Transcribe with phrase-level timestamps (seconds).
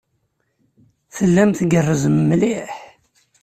[1.15, 2.73] Tellam tgerrzem mliḥ.